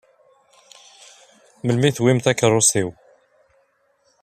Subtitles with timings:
[1.65, 2.89] Melmi i tewwim takeṛṛust-iw?